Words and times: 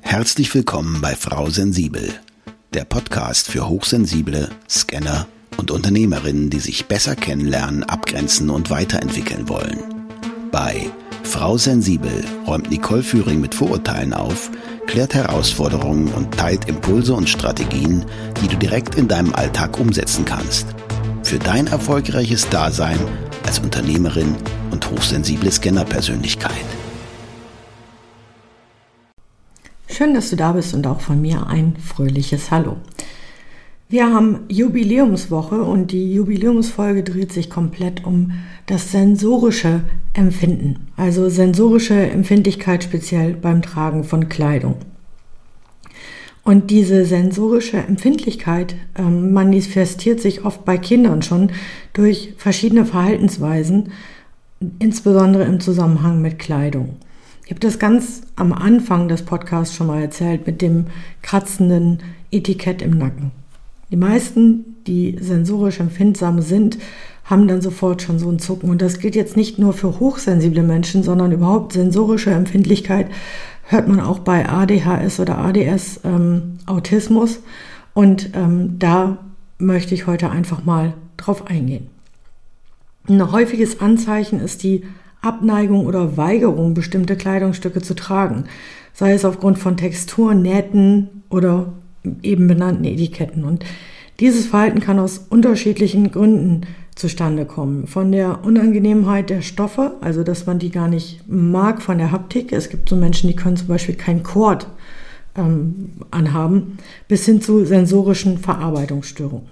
Herzlich 0.00 0.54
willkommen 0.54 1.00
bei 1.00 1.14
Frau 1.14 1.48
Sensibel, 1.50 2.12
der 2.74 2.84
Podcast 2.84 3.48
für 3.48 3.68
Hochsensible, 3.68 4.50
Scanner 4.68 5.26
und 5.56 5.70
Unternehmerinnen, 5.70 6.50
die 6.50 6.60
sich 6.60 6.86
besser 6.86 7.16
kennenlernen, 7.16 7.82
abgrenzen 7.84 8.50
und 8.50 8.70
weiterentwickeln 8.70 9.48
wollen. 9.48 9.78
Bei 10.50 10.90
Frau 11.22 11.56
Sensibel 11.56 12.24
räumt 12.46 12.70
Nicole 12.70 13.02
Führing 13.02 13.40
mit 13.40 13.54
Vorurteilen 13.54 14.12
auf, 14.12 14.50
klärt 14.86 15.14
Herausforderungen 15.14 16.08
und 16.08 16.36
teilt 16.36 16.68
Impulse 16.68 17.14
und 17.14 17.28
Strategien, 17.28 18.04
die 18.42 18.48
du 18.48 18.56
direkt 18.56 18.96
in 18.96 19.08
deinem 19.08 19.34
Alltag 19.34 19.78
umsetzen 19.80 20.24
kannst. 20.24 20.66
Für 21.22 21.38
dein 21.38 21.68
erfolgreiches 21.68 22.48
Dasein 22.50 22.98
als 23.46 23.60
Unternehmerin 23.60 24.36
und 24.70 24.90
hochsensible 24.90 25.50
Scannerpersönlichkeit. 25.50 26.81
Schön, 29.92 30.14
dass 30.14 30.30
du 30.30 30.36
da 30.36 30.52
bist 30.52 30.72
und 30.72 30.86
auch 30.86 31.02
von 31.02 31.20
mir 31.20 31.48
ein 31.48 31.76
fröhliches 31.76 32.50
Hallo. 32.50 32.78
Wir 33.90 34.10
haben 34.10 34.40
Jubiläumswoche 34.48 35.62
und 35.62 35.92
die 35.92 36.14
Jubiläumsfolge 36.14 37.02
dreht 37.02 37.30
sich 37.30 37.50
komplett 37.50 38.02
um 38.06 38.32
das 38.64 38.90
sensorische 38.90 39.82
Empfinden, 40.14 40.86
also 40.96 41.28
sensorische 41.28 41.94
Empfindlichkeit 41.94 42.84
speziell 42.84 43.34
beim 43.34 43.60
Tragen 43.60 44.04
von 44.04 44.30
Kleidung. 44.30 44.76
Und 46.42 46.70
diese 46.70 47.04
sensorische 47.04 47.76
Empfindlichkeit 47.76 48.74
ähm, 48.96 49.34
manifestiert 49.34 50.20
sich 50.22 50.46
oft 50.46 50.64
bei 50.64 50.78
Kindern 50.78 51.20
schon 51.20 51.50
durch 51.92 52.32
verschiedene 52.38 52.86
Verhaltensweisen, 52.86 53.92
insbesondere 54.78 55.44
im 55.44 55.60
Zusammenhang 55.60 56.22
mit 56.22 56.38
Kleidung. 56.38 56.96
Ich 57.52 57.54
habe 57.54 57.68
das 57.68 57.78
ganz 57.78 58.22
am 58.34 58.54
Anfang 58.54 59.08
des 59.08 59.26
Podcasts 59.26 59.76
schon 59.76 59.88
mal 59.88 60.00
erzählt 60.00 60.46
mit 60.46 60.62
dem 60.62 60.86
kratzenden 61.20 61.98
Etikett 62.30 62.80
im 62.80 62.92
Nacken. 62.96 63.30
Die 63.90 63.96
meisten, 63.98 64.76
die 64.86 65.18
sensorisch 65.20 65.78
empfindsam 65.78 66.40
sind, 66.40 66.78
haben 67.24 67.48
dann 67.48 67.60
sofort 67.60 68.00
schon 68.00 68.18
so 68.18 68.30
ein 68.30 68.38
Zucken. 68.38 68.70
Und 68.70 68.80
das 68.80 69.00
gilt 69.00 69.14
jetzt 69.14 69.36
nicht 69.36 69.58
nur 69.58 69.74
für 69.74 70.00
hochsensible 70.00 70.62
Menschen, 70.62 71.02
sondern 71.02 71.30
überhaupt 71.30 71.74
sensorische 71.74 72.30
Empfindlichkeit 72.30 73.08
hört 73.64 73.86
man 73.86 74.00
auch 74.00 74.20
bei 74.20 74.48
ADHS 74.48 75.20
oder 75.20 75.36
ADS 75.36 76.00
ähm, 76.04 76.54
Autismus. 76.64 77.40
Und 77.92 78.30
ähm, 78.32 78.78
da 78.78 79.18
möchte 79.58 79.94
ich 79.94 80.06
heute 80.06 80.30
einfach 80.30 80.64
mal 80.64 80.94
drauf 81.18 81.48
eingehen. 81.48 81.88
Ein 83.10 83.30
häufiges 83.30 83.82
Anzeichen 83.82 84.40
ist 84.40 84.62
die 84.62 84.84
Abneigung 85.22 85.86
oder 85.86 86.16
Weigerung, 86.16 86.74
bestimmte 86.74 87.16
Kleidungsstücke 87.16 87.80
zu 87.80 87.94
tragen, 87.94 88.44
sei 88.92 89.12
es 89.12 89.24
aufgrund 89.24 89.58
von 89.58 89.76
Textur, 89.76 90.34
Nähten 90.34 91.22
oder 91.30 91.72
eben 92.22 92.48
benannten 92.48 92.84
Etiketten. 92.84 93.44
Und 93.44 93.64
dieses 94.20 94.46
Verhalten 94.46 94.80
kann 94.80 94.98
aus 94.98 95.18
unterschiedlichen 95.30 96.10
Gründen 96.10 96.62
zustande 96.94 97.46
kommen. 97.46 97.86
Von 97.86 98.12
der 98.12 98.44
Unangenehmheit 98.44 99.30
der 99.30 99.40
Stoffe, 99.40 99.96
also 100.00 100.24
dass 100.24 100.46
man 100.46 100.58
die 100.58 100.70
gar 100.70 100.88
nicht 100.88 101.22
mag 101.28 101.80
von 101.80 101.98
der 101.98 102.12
Haptik. 102.12 102.52
Es 102.52 102.68
gibt 102.68 102.88
so 102.88 102.96
Menschen, 102.96 103.28
die 103.28 103.36
können 103.36 103.56
zum 103.56 103.68
Beispiel 103.68 103.94
kein 103.94 104.22
Kord 104.22 104.66
ähm, 105.36 105.92
anhaben, 106.10 106.78
bis 107.08 107.24
hin 107.24 107.40
zu 107.40 107.64
sensorischen 107.64 108.38
Verarbeitungsstörungen. 108.38 109.51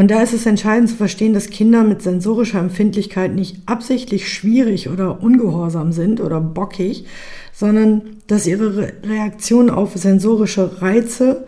Und 0.00 0.10
da 0.10 0.22
ist 0.22 0.32
es 0.32 0.46
entscheidend 0.46 0.88
zu 0.88 0.96
verstehen, 0.96 1.34
dass 1.34 1.50
Kinder 1.50 1.84
mit 1.84 2.00
sensorischer 2.00 2.58
Empfindlichkeit 2.58 3.34
nicht 3.34 3.58
absichtlich 3.66 4.32
schwierig 4.32 4.88
oder 4.88 5.22
ungehorsam 5.22 5.92
sind 5.92 6.22
oder 6.22 6.40
bockig, 6.40 7.04
sondern 7.52 8.16
dass 8.26 8.46
ihre 8.46 8.94
Reaktion 9.02 9.68
auf 9.68 9.94
sensorische 9.96 10.80
Reize 10.80 11.44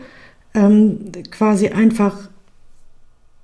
ähm, 0.52 0.98
quasi 1.30 1.68
einfach 1.68 2.28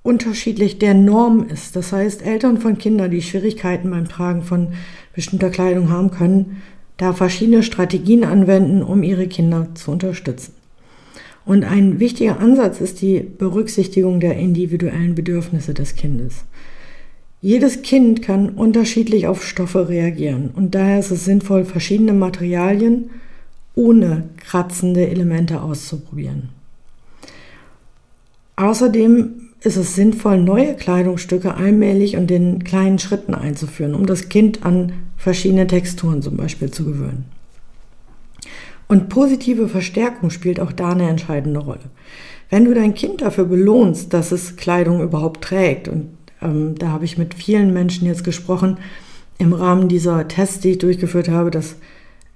unterschiedlich 0.03 0.77
der 0.77 0.93
Norm 0.93 1.43
ist. 1.47 1.75
Das 1.75 1.91
heißt, 1.91 2.23
Eltern 2.23 2.59
von 2.59 2.77
Kindern, 2.77 3.09
die 3.09 3.23
Schwierigkeiten 3.23 3.89
beim 3.89 4.07
Tragen 4.07 4.43
von 4.43 4.73
bestimmter 5.15 5.49
Kleidung 5.49 5.89
haben, 5.89 6.11
können 6.11 6.61
da 6.97 7.13
verschiedene 7.13 7.63
Strategien 7.63 8.23
anwenden, 8.23 8.83
um 8.83 9.01
ihre 9.01 9.27
Kinder 9.27 9.69
zu 9.73 9.89
unterstützen. 9.89 10.58
Und 11.49 11.63
ein 11.63 11.99
wichtiger 11.99 12.39
Ansatz 12.39 12.79
ist 12.79 13.01
die 13.01 13.21
Berücksichtigung 13.21 14.19
der 14.19 14.37
individuellen 14.37 15.15
Bedürfnisse 15.15 15.73
des 15.73 15.95
Kindes. 15.95 16.45
Jedes 17.41 17.81
Kind 17.81 18.21
kann 18.21 18.49
unterschiedlich 18.49 19.25
auf 19.25 19.43
Stoffe 19.43 19.89
reagieren 19.89 20.51
und 20.55 20.75
daher 20.75 20.99
ist 20.99 21.09
es 21.09 21.25
sinnvoll, 21.25 21.65
verschiedene 21.65 22.13
Materialien 22.13 23.09
ohne 23.73 24.25
kratzende 24.37 25.07
Elemente 25.07 25.63
auszuprobieren. 25.63 26.49
Außerdem 28.55 29.49
ist 29.63 29.77
es 29.77 29.95
sinnvoll, 29.95 30.39
neue 30.39 30.75
Kleidungsstücke 30.75 31.55
allmählich 31.55 32.15
und 32.15 32.29
in 32.29 32.63
kleinen 32.63 32.99
Schritten 32.99 33.33
einzuführen, 33.33 33.95
um 33.95 34.05
das 34.05 34.29
Kind 34.29 34.63
an 34.67 34.91
verschiedene 35.17 35.65
Texturen 35.65 36.21
zum 36.21 36.37
Beispiel 36.37 36.69
zu 36.69 36.85
gewöhnen. 36.85 37.38
Und 38.89 39.07
positive 39.07 39.69
Verstärkung 39.69 40.31
spielt 40.31 40.59
auch 40.59 40.71
da 40.71 40.89
eine 40.89 41.07
entscheidende 41.07 41.59
Rolle. 41.59 41.91
Wenn 42.49 42.65
du 42.65 42.73
dein 42.73 42.95
Kind 42.95 43.21
dafür 43.21 43.45
belohnst, 43.45 44.11
dass 44.13 44.31
es 44.31 44.55
Kleidung 44.55 45.01
überhaupt 45.03 45.43
trägt, 45.43 45.87
und 45.87 46.09
ähm, 46.41 46.73
da 46.75 46.89
habe 46.89 47.05
ich 47.05 47.17
mit 47.17 47.35
vielen 47.35 47.71
Menschen 47.71 48.07
jetzt 48.07 48.23
gesprochen, 48.23 48.77
im 49.37 49.53
Rahmen 49.53 49.89
dieser 49.89 50.27
Tests, 50.27 50.59
die 50.59 50.71
ich 50.71 50.77
durchgeführt 50.79 51.29
habe, 51.29 51.51
dass 51.51 51.75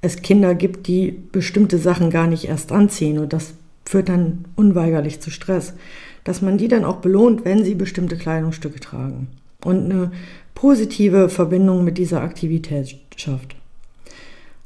es 0.02 0.22
Kinder 0.22 0.54
gibt, 0.54 0.86
die 0.86 1.12
bestimmte 1.32 1.80
Sachen 1.80 2.12
gar 2.12 2.28
nicht 2.28 2.48
erst 2.48 2.72
anziehen 2.72 3.18
und 3.18 3.34
das 3.34 3.56
führt 3.84 4.10
dann 4.10 4.46
unweigerlich 4.56 5.22
zu 5.22 5.32
Stress, 5.32 5.74
dass 6.24 6.42
man 6.42 6.60
die 6.60 6.68
dann 6.68 6.86
auch 6.86 6.98
belohnt, 6.98 7.46
wenn 7.46 7.64
sie 7.64 7.74
bestimmte 7.74 8.16
Kleidungsstücke 8.16 8.80
tragen 8.80 9.28
und 9.66 9.92
eine 9.92 10.12
positive 10.54 11.30
Verbindung 11.30 11.84
mit 11.84 11.98
dieser 11.98 12.22
Aktivität 12.22 12.96
schafft. 13.16 13.56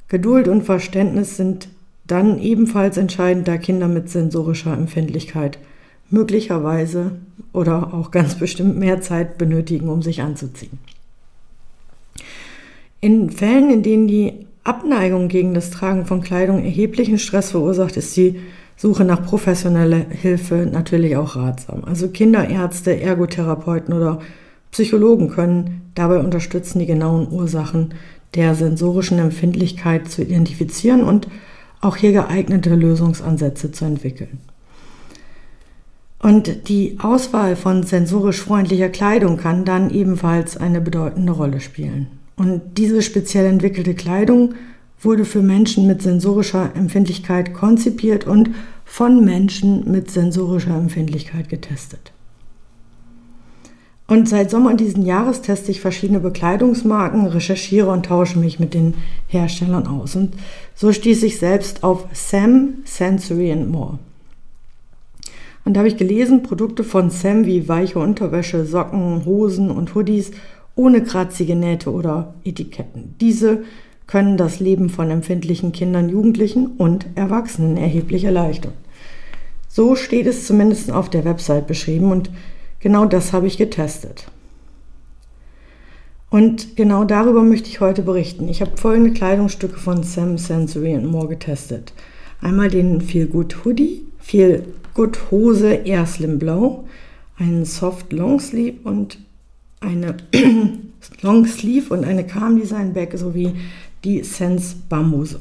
Geduld 0.09 0.47
und 0.47 0.63
Verständnis 0.63 1.37
sind 1.37 1.69
dann 2.07 2.39
ebenfalls 2.39 2.97
entscheidend, 2.97 3.47
da 3.47 3.57
Kinder 3.57 3.87
mit 3.87 4.09
sensorischer 4.09 4.73
Empfindlichkeit 4.73 5.59
möglicherweise 6.09 7.11
oder 7.53 7.93
auch 7.93 8.11
ganz 8.11 8.35
bestimmt 8.35 8.77
mehr 8.77 9.01
Zeit 9.01 9.37
benötigen, 9.37 9.89
um 9.89 10.01
sich 10.01 10.21
anzuziehen. 10.21 10.79
In 13.01 13.29
Fällen, 13.29 13.69
in 13.69 13.83
denen 13.83 14.07
die 14.07 14.47
Abneigung 14.63 15.27
gegen 15.27 15.53
das 15.53 15.69
Tragen 15.69 16.05
von 16.05 16.21
Kleidung 16.21 16.63
erheblichen 16.63 17.19
Stress 17.19 17.51
verursacht, 17.51 17.95
ist 17.97 18.15
die 18.17 18.39
Suche 18.75 19.05
nach 19.05 19.25
professioneller 19.25 20.05
Hilfe 20.09 20.67
natürlich 20.71 21.15
auch 21.15 21.35
ratsam. 21.35 21.83
Also 21.83 22.09
Kinderärzte, 22.09 22.99
Ergotherapeuten 22.99 23.93
oder 23.93 24.19
Psychologen 24.71 25.29
können 25.29 25.91
dabei 25.95 26.19
unterstützen, 26.19 26.79
die 26.79 26.85
genauen 26.85 27.31
Ursachen 27.31 27.93
der 28.35 28.55
sensorischen 28.55 29.19
Empfindlichkeit 29.19 30.09
zu 30.09 30.21
identifizieren 30.21 31.03
und 31.03 31.27
auch 31.81 31.95
hier 31.95 32.11
geeignete 32.11 32.73
Lösungsansätze 32.75 33.71
zu 33.71 33.85
entwickeln. 33.85 34.39
Und 36.19 36.67
die 36.67 36.97
Auswahl 36.99 37.55
von 37.55 37.83
sensorisch 37.83 38.41
freundlicher 38.41 38.89
Kleidung 38.89 39.37
kann 39.37 39.65
dann 39.65 39.91
ebenfalls 39.91 40.57
eine 40.57 40.81
bedeutende 40.81 41.31
Rolle 41.31 41.59
spielen. 41.59 42.07
Und 42.35 42.61
diese 42.77 43.01
speziell 43.01 43.45
entwickelte 43.45 43.93
Kleidung 43.93 44.55
wurde 45.01 45.25
für 45.25 45.41
Menschen 45.41 45.85
mit 45.85 46.01
sensorischer 46.01 46.71
Empfindlichkeit 46.75 47.53
konzipiert 47.53 48.25
und 48.25 48.49
von 48.83 49.23
Menschen 49.23 49.91
mit 49.91 50.09
sensorischer 50.09 50.75
Empfindlichkeit 50.75 51.49
getestet. 51.49 52.11
Und 54.07 54.29
seit 54.29 54.49
Sommer 54.49 54.73
diesen 54.73 55.05
Jahres 55.05 55.41
teste 55.41 55.69
ich 55.69 55.81
verschiedene 55.81 56.21
Bekleidungsmarken, 56.21 57.27
recherchiere 57.27 57.91
und 57.91 58.05
tausche 58.05 58.39
mich 58.39 58.57
mit 58.57 58.73
den 58.73 58.93
Herstellern 59.27 59.85
aus. 59.85 60.15
Und 60.15 60.33
so 60.75 60.93
stieß 60.93 61.23
ich 61.23 61.39
selbst 61.39 61.83
auf 61.83 62.05
Sam 62.13 62.75
Sensory 62.85 63.51
and 63.51 63.69
More. 63.69 63.99
Und 65.65 65.73
da 65.73 65.79
habe 65.79 65.89
ich 65.89 65.97
gelesen, 65.97 66.43
Produkte 66.43 66.85
von 66.85 67.09
Sam 67.09 67.45
wie 67.45 67.67
weiche 67.67 67.99
Unterwäsche, 67.99 68.65
Socken, 68.65 69.25
Hosen 69.25 69.69
und 69.69 69.93
Hoodies 69.93 70.31
ohne 70.75 71.03
kratzige 71.03 71.57
Nähte 71.57 71.91
oder 71.91 72.33
Etiketten. 72.45 73.15
Diese 73.19 73.63
können 74.05 74.37
das 74.37 74.61
Leben 74.61 74.89
von 74.89 75.11
empfindlichen 75.11 75.73
Kindern, 75.73 76.07
Jugendlichen 76.07 76.67
und 76.77 77.07
Erwachsenen 77.15 77.75
erheblich 77.75 78.23
erleichtern. 78.23 78.71
So 79.67 79.95
steht 79.97 80.27
es 80.27 80.47
zumindest 80.47 80.89
auf 80.91 81.09
der 81.09 81.25
Website 81.25 81.67
beschrieben 81.67 82.11
und 82.11 82.29
Genau 82.79 83.05
das 83.05 83.33
habe 83.33 83.47
ich 83.47 83.57
getestet. 83.57 84.27
Und 86.29 86.75
genau 86.75 87.05
darüber 87.05 87.41
möchte 87.43 87.69
ich 87.69 87.79
heute 87.79 88.01
berichten. 88.01 88.49
Ich 88.49 88.61
habe 88.61 88.75
folgende 88.75 89.13
Kleidungsstücke 89.13 89.79
von 89.79 90.03
Sam 90.03 90.37
Sensory 90.37 90.93
and 90.93 91.09
More 91.09 91.27
getestet. 91.27 91.93
Einmal 92.41 92.69
den 92.69 93.01
Feel 93.01 93.27
Good 93.27 93.63
Hoodie, 93.63 94.03
Feel 94.19 94.65
Good 94.93 95.31
Hose 95.31 95.73
Air 95.85 96.05
Slim 96.05 96.37
Blau, 96.37 96.83
einen 97.37 97.65
Soft 97.65 98.11
Long 98.11 98.39
Sleeve 98.39 98.77
und 98.83 99.19
eine 99.79 100.17
Long 101.21 101.45
Sleeve 101.45 101.93
und 101.93 102.03
eine 102.03 102.25
Calm 102.25 102.59
Design 102.59 102.93
Bag 102.93 103.17
sowie 103.17 103.53
die 104.03 104.23
Sense 104.23 104.75
Bambuse. 104.89 105.39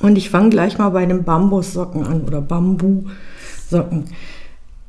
Und 0.00 0.16
ich 0.16 0.30
fange 0.30 0.50
gleich 0.50 0.78
mal 0.78 0.90
bei 0.90 1.06
den 1.06 1.24
Bambussocken 1.24 2.04
an 2.04 2.22
oder 2.22 2.40
Bambusocken. 2.40 4.04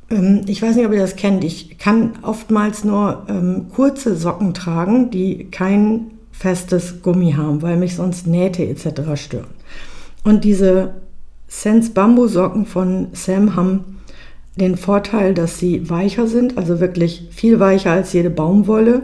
Ähm, 0.10 0.42
ich 0.48 0.62
weiß 0.62 0.76
nicht, 0.76 0.86
ob 0.86 0.94
ihr 0.94 1.00
das 1.00 1.16
kennt. 1.16 1.44
Ich 1.44 1.78
kann 1.78 2.14
oftmals 2.22 2.84
nur 2.84 3.26
ähm, 3.30 3.68
kurze 3.74 4.16
Socken 4.16 4.54
tragen, 4.54 5.10
die 5.10 5.46
kein 5.46 6.12
festes 6.32 7.02
Gummi 7.02 7.34
haben, 7.34 7.62
weil 7.62 7.78
mich 7.78 7.96
sonst 7.96 8.28
Nähte 8.28 8.64
etc. 8.66 9.02
stören. 9.16 9.48
Und 10.24 10.44
diese 10.44 10.96
Sense 11.48 11.92
Bambusocken 11.92 12.66
von 12.66 13.08
Sam 13.14 13.56
haben 13.56 14.00
den 14.56 14.78
Vorteil, 14.78 15.34
dass 15.34 15.58
sie 15.58 15.90
weicher 15.90 16.28
sind, 16.28 16.58
also 16.58 16.80
wirklich 16.80 17.28
viel 17.32 17.60
weicher 17.60 17.92
als 17.92 18.14
jede 18.14 18.30
Baumwolle 18.30 19.04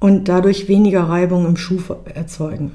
und 0.00 0.28
dadurch 0.28 0.68
weniger 0.68 1.02
Reibung 1.02 1.46
im 1.46 1.56
Schuh 1.56 1.80
erzeugen. 2.14 2.72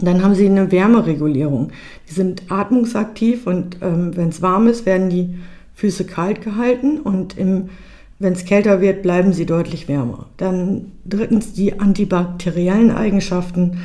Dann 0.00 0.22
haben 0.22 0.34
sie 0.34 0.46
eine 0.46 0.72
Wärmeregulierung. 0.72 1.72
Die 2.08 2.14
sind 2.14 2.50
atmungsaktiv 2.50 3.46
und 3.46 3.78
ähm, 3.82 4.16
wenn 4.16 4.28
es 4.30 4.40
warm 4.40 4.66
ist, 4.66 4.86
werden 4.86 5.10
die 5.10 5.34
Füße 5.80 6.04
kalt 6.04 6.42
gehalten 6.42 7.00
und 7.00 7.36
wenn 7.38 8.32
es 8.34 8.44
kälter 8.44 8.82
wird, 8.82 9.02
bleiben 9.02 9.32
sie 9.32 9.46
deutlich 9.46 9.88
wärmer. 9.88 10.26
Dann 10.36 10.92
drittens 11.06 11.54
die 11.54 11.80
antibakteriellen 11.80 12.90
Eigenschaften. 12.90 13.78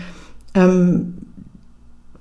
Ähm, 0.53 1.13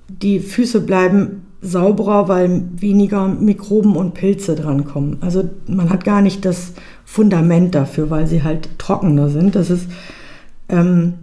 die 0.07 0.39
Füße 0.39 0.79
bleiben 0.79 1.41
sauberer, 1.61 2.29
weil 2.29 2.63
weniger 2.77 3.27
Mikroben 3.27 3.97
und 3.97 4.13
Pilze 4.13 4.55
drankommen. 4.55 5.17
Also 5.19 5.49
man 5.67 5.89
hat 5.89 6.05
gar 6.05 6.21
nicht 6.21 6.45
das 6.45 6.71
Fundament 7.03 7.75
dafür, 7.75 8.09
weil 8.09 8.27
sie 8.27 8.43
halt 8.43 8.69
trockener 8.77 9.27
sind. 9.27 9.55
Das 9.55 9.69
ist, 9.69 9.89
ähm, 10.69 11.15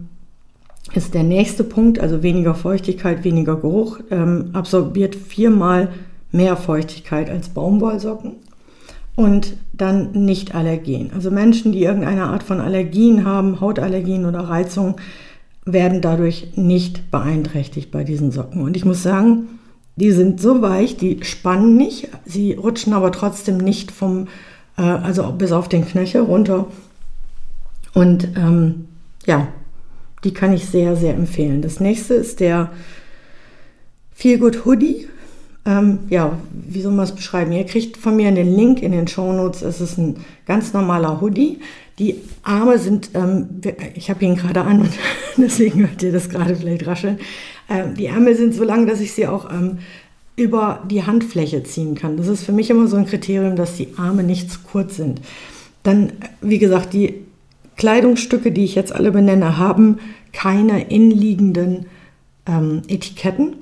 ist 0.93 1.14
der 1.14 1.22
nächste 1.22 1.64
Punkt, 1.64 2.00
also 2.00 2.22
weniger 2.22 2.55
Feuchtigkeit, 2.55 3.25
weniger 3.25 3.56
Geruch, 3.56 4.00
ähm, 4.10 4.50
absorbiert 4.52 5.14
viermal 5.14 5.88
mehr 6.32 6.56
Feuchtigkeit 6.56 7.31
als 7.31 7.50
Baumwollsocken 7.50 8.37
und 9.14 9.56
dann 9.73 10.12
nicht 10.12 10.55
Allergen. 10.55 11.11
Also 11.14 11.31
Menschen, 11.31 11.73
die 11.73 11.82
irgendeine 11.82 12.25
Art 12.25 12.43
von 12.43 12.61
Allergien 12.61 13.25
haben, 13.25 13.61
Hautallergien 13.61 14.25
oder 14.25 14.40
Reizungen, 14.40 14.96
werden 15.64 16.00
dadurch 16.00 16.56
nicht 16.56 17.11
beeinträchtigt 17.11 17.90
bei 17.90 18.05
diesen 18.05 18.32
Socken. 18.32 18.62
Und 18.62 18.76
ich 18.76 18.84
muss 18.84 19.02
sagen, 19.02 19.61
die 19.96 20.11
sind 20.11 20.40
so 20.40 20.62
weich, 20.62 20.96
die 20.96 21.23
spannen 21.23 21.76
nicht, 21.76 22.08
sie 22.25 22.55
rutschen 22.55 22.94
aber 22.94 23.12
trotzdem 23.12 23.58
nicht 23.58 23.90
vom, 23.90 24.29
äh, 24.76 24.82
also 24.82 25.31
bis 25.32 25.52
auf 25.52 25.69
den 25.69 25.87
Knöchel 25.87 26.23
runter. 26.23 26.67
Und 27.94 28.29
ähm, 28.37 28.87
ja, 29.26 29.49
die 30.25 30.32
kann 30.32 30.52
ich 30.52 30.67
sehr, 30.67 30.96
sehr 30.96 31.14
empfehlen. 31.14 31.62
Das 31.62 31.79
nächste 31.79 32.14
ist 32.14 32.40
der 32.40 32.70
Feel 34.12 34.38
Good 34.38 34.64
Hoodie 34.64 35.08
ähm, 35.64 36.00
ja, 36.09 36.38
wie 36.53 36.82
soll 36.82 36.93
man 36.93 37.05
es 37.05 37.12
beschreiben? 37.12 37.53
Ihr 37.53 37.64
kriegt 37.64 37.97
von 37.97 38.17
mir 38.17 38.31
den 38.32 38.55
Link 38.55 38.82
in 38.82 38.93
den 38.93 39.06
Show 39.06 39.32
Notes. 39.32 39.62
Es 39.62 39.81
ist 39.81 39.97
ein 39.97 40.17
ganz 40.47 40.73
normaler 40.73 41.20
Hoodie. 41.20 41.61
Die 41.99 42.17
Arme 42.43 42.79
sind, 42.79 43.11
ähm, 43.14 43.61
ich 43.94 44.11
habe 44.11 44.25
ihn 44.25 44.35
gerade 44.35 44.62
an 44.62 44.81
und 44.81 44.91
deswegen 45.37 45.81
hört 45.81 46.03
ihr 46.03 46.12
das 46.12 46.29
gerade 46.29 46.56
vielleicht 46.56 46.87
rascheln. 46.87 47.19
Ähm, 47.69 47.94
die 47.94 48.06
Ärmel 48.06 48.35
sind 48.35 48.55
so 48.55 48.64
lang, 48.64 48.87
dass 48.87 49.00
ich 49.00 49.12
sie 49.12 49.29
auch 49.29 49.53
ähm, 49.53 49.79
über 50.35 50.82
die 50.91 51.05
Handfläche 51.05 51.62
ziehen 51.62 51.94
kann. 51.94 52.17
Das 52.17 52.26
ist 52.26 52.43
für 52.43 52.53
mich 52.53 52.70
immer 52.70 52.88
so 52.88 52.97
ein 52.97 53.06
Kriterium, 53.06 53.55
dass 53.55 53.76
die 53.76 53.94
Arme 53.97 54.25
nicht 54.25 54.50
zu 54.50 54.61
kurz 54.61 54.97
sind. 54.97 55.20
Dann, 55.85 56.12
wie 56.41 56.58
gesagt, 56.58 56.93
die 56.93 57.15
Kleidungsstücke, 57.76 58.50
die 58.50 58.65
ich 58.65 58.75
jetzt 58.75 58.93
alle 58.93 59.12
benenne, 59.12 59.58
haben 59.58 59.99
keine 60.32 60.88
inliegenden 60.91 61.87
ähm, 62.47 62.82
Etiketten. 62.88 63.56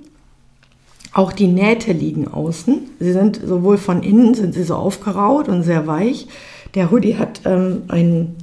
Auch 1.13 1.33
die 1.33 1.49
Nähte 1.49 1.93
liegen 1.93 2.29
außen. 2.29 2.91
Sie 3.01 3.13
sind 3.13 3.41
sowohl 3.45 3.79
von 3.79 4.03
innen 4.03 4.35
sind 4.35 4.55
sie 4.55 4.63
so 4.63 4.77
aufgeraut 4.77 5.49
und 5.49 5.63
sehr 5.63 5.87
weich. 5.87 6.29
Der 6.75 6.91
Hoodie 6.91 7.17
hat 7.17 7.41
ähm, 7.45 7.83
einen 7.89 8.37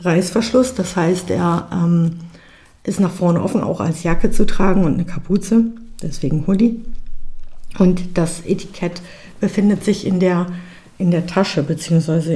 Reißverschluss, 0.00 0.74
das 0.74 0.96
heißt, 0.96 1.30
er 1.30 1.68
ähm, 1.72 2.20
ist 2.84 3.00
nach 3.00 3.10
vorne 3.10 3.42
offen, 3.42 3.62
auch 3.62 3.80
als 3.80 4.02
Jacke 4.04 4.30
zu 4.30 4.46
tragen 4.46 4.84
und 4.84 4.94
eine 4.94 5.04
Kapuze, 5.04 5.64
deswegen 6.02 6.46
Hoodie. 6.46 6.80
Und 7.78 8.16
das 8.16 8.40
Etikett 8.46 9.02
befindet 9.40 9.84
sich 9.84 10.06
in 10.06 10.20
der, 10.20 10.46
in 10.96 11.10
der 11.10 11.26
Tasche 11.26 11.62
beziehungsweise 11.62 12.34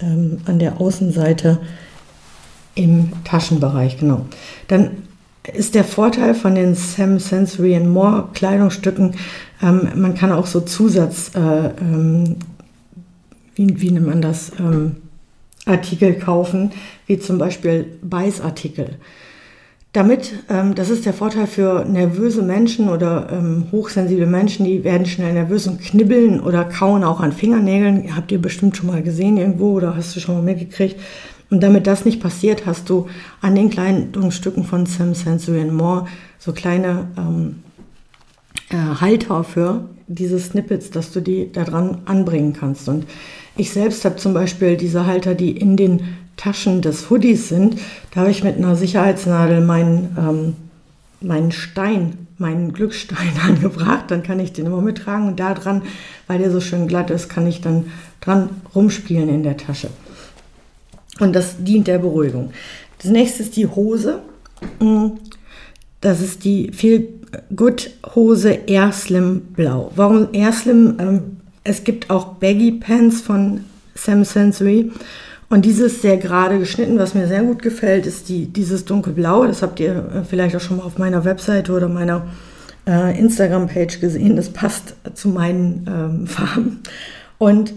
ähm, 0.00 0.40
an 0.44 0.58
der 0.58 0.80
Außenseite 0.80 1.60
im 2.76 3.12
Taschenbereich, 3.24 3.98
genau. 3.98 4.26
Dann 4.68 4.90
ist 5.52 5.74
der 5.74 5.84
Vorteil 5.84 6.34
von 6.34 6.54
den 6.54 6.74
Sam 6.74 7.18
Sensory 7.18 7.76
and 7.76 7.88
More 7.88 8.28
Kleidungsstücken, 8.32 9.14
ähm, 9.62 9.88
man 9.96 10.14
kann 10.14 10.32
auch 10.32 10.46
so 10.46 10.60
Zusatz, 10.60 11.32
äh, 11.34 11.66
ähm, 11.80 12.36
wie, 13.54 13.80
wie 13.80 13.90
nennt 13.90 14.06
man 14.06 14.22
das, 14.22 14.52
ähm, 14.58 14.96
Artikel 15.66 16.14
kaufen, 16.14 16.72
wie 17.06 17.18
zum 17.18 17.38
Beispiel 17.38 17.86
Beißartikel. 18.02 18.96
Damit, 19.94 20.32
ähm, 20.50 20.74
das 20.74 20.90
ist 20.90 21.06
der 21.06 21.14
Vorteil 21.14 21.46
für 21.46 21.84
nervöse 21.84 22.42
Menschen 22.42 22.88
oder 22.88 23.28
ähm, 23.30 23.66
hochsensible 23.70 24.26
Menschen, 24.26 24.66
die 24.66 24.82
werden 24.82 25.06
schnell 25.06 25.32
nervös 25.32 25.68
und 25.68 25.80
knibbeln 25.80 26.40
oder 26.40 26.64
kauen 26.64 27.04
auch 27.04 27.20
an 27.20 27.32
Fingernägeln. 27.32 28.16
Habt 28.16 28.32
ihr 28.32 28.42
bestimmt 28.42 28.76
schon 28.76 28.88
mal 28.88 29.04
gesehen 29.04 29.36
irgendwo 29.36 29.72
oder 29.74 29.94
hast 29.94 30.16
du 30.16 30.20
schon 30.20 30.34
mal 30.34 30.42
mitgekriegt. 30.42 31.00
Und 31.54 31.60
damit 31.60 31.86
das 31.86 32.04
nicht 32.04 32.20
passiert, 32.20 32.66
hast 32.66 32.90
du 32.90 33.06
an 33.40 33.54
den 33.54 33.70
Kleidungsstücken 33.70 34.64
von 34.64 34.86
Sam 34.86 35.14
Sensory 35.14 35.60
and 35.60 35.72
More 35.72 36.08
so 36.40 36.52
kleine 36.52 37.06
ähm, 37.16 37.62
äh, 38.70 39.00
Halter 39.00 39.44
für 39.44 39.84
diese 40.08 40.40
Snippets, 40.40 40.90
dass 40.90 41.12
du 41.12 41.20
die 41.20 41.52
da 41.52 41.62
dran 41.62 41.98
anbringen 42.06 42.54
kannst. 42.54 42.88
Und 42.88 43.06
ich 43.56 43.70
selbst 43.70 44.04
habe 44.04 44.16
zum 44.16 44.34
Beispiel 44.34 44.76
diese 44.76 45.06
Halter, 45.06 45.36
die 45.36 45.52
in 45.52 45.76
den 45.76 46.16
Taschen 46.36 46.82
des 46.82 47.08
Hoodies 47.08 47.50
sind. 47.50 47.78
Da 48.10 48.22
habe 48.22 48.32
ich 48.32 48.42
mit 48.42 48.56
einer 48.56 48.74
Sicherheitsnadel 48.74 49.60
meinen, 49.60 50.16
ähm, 50.18 50.56
meinen 51.20 51.52
Stein, 51.52 52.26
meinen 52.36 52.72
Glücksstein 52.72 53.30
angebracht. 53.46 54.06
Dann 54.08 54.24
kann 54.24 54.40
ich 54.40 54.52
den 54.52 54.66
immer 54.66 54.80
mittragen 54.80 55.28
und 55.28 55.38
da 55.38 55.54
dran, 55.54 55.82
weil 56.26 56.40
der 56.40 56.50
so 56.50 56.60
schön 56.60 56.88
glatt 56.88 57.10
ist, 57.10 57.28
kann 57.28 57.46
ich 57.46 57.60
dann 57.60 57.92
dran 58.20 58.50
rumspielen 58.74 59.28
in 59.28 59.44
der 59.44 59.56
Tasche. 59.56 59.90
Und 61.20 61.34
das 61.34 61.62
dient 61.62 61.86
der 61.86 61.98
Beruhigung. 61.98 62.50
Das 62.98 63.10
nächste 63.10 63.42
ist 63.42 63.56
die 63.56 63.66
Hose. 63.66 64.20
Mm, 64.80 65.08
das 66.00 66.20
ist 66.20 66.44
die 66.44 66.70
Feel 66.72 67.08
Good 67.54 67.90
Hose 68.14 68.58
Air 68.66 68.92
Slim 68.92 69.40
Blau. 69.54 69.90
Warum 69.96 70.28
Air 70.32 70.52
Slim? 70.52 70.96
Ähm, 70.98 71.20
es 71.64 71.84
gibt 71.84 72.10
auch 72.10 72.34
Baggy 72.34 72.72
Pants 72.72 73.20
von 73.20 73.64
Sam 73.94 74.24
Sensory. 74.24 74.90
Und 75.48 75.64
dieses 75.64 76.02
sehr 76.02 76.16
gerade 76.16 76.58
geschnitten, 76.58 76.98
was 76.98 77.14
mir 77.14 77.28
sehr 77.28 77.42
gut 77.42 77.62
gefällt, 77.62 78.06
ist 78.06 78.28
die, 78.28 78.46
dieses 78.46 78.84
dunkelblau. 78.84 79.46
Das 79.46 79.62
habt 79.62 79.78
ihr 79.80 80.10
äh, 80.14 80.24
vielleicht 80.28 80.56
auch 80.56 80.60
schon 80.60 80.78
mal 80.78 80.84
auf 80.84 80.98
meiner 80.98 81.24
Webseite 81.24 81.72
oder 81.72 81.88
meiner 81.88 82.26
äh, 82.86 83.18
Instagram-Page 83.18 84.00
gesehen. 84.00 84.36
Das 84.36 84.48
passt 84.48 84.94
zu 85.14 85.28
meinen 85.28 85.86
ähm, 85.88 86.26
Farben. 86.26 86.80
Und 87.38 87.72